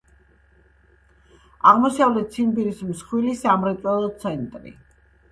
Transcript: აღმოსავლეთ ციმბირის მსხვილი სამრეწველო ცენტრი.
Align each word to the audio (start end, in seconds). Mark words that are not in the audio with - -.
აღმოსავლეთ 1.71 2.33
ციმბირის 2.37 2.81
მსხვილი 2.87 3.35
სამრეწველო 3.43 4.09
ცენტრი. 4.25 4.73